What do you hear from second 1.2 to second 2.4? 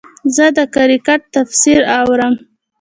تفسیر اورم.